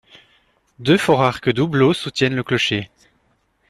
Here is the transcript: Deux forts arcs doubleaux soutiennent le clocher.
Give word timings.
Deux 0.79 0.97
forts 0.97 1.21
arcs 1.21 1.51
doubleaux 1.51 1.93
soutiennent 1.93 2.33
le 2.33 2.41
clocher. 2.41 2.89